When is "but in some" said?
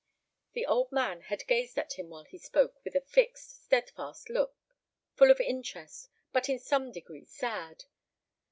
6.33-6.91